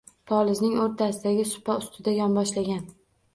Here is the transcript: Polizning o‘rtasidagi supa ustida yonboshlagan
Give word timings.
Polizning 0.29 0.71
o‘rtasidagi 0.85 1.43
supa 1.51 1.77
ustida 1.83 2.15
yonboshlagan 2.17 2.83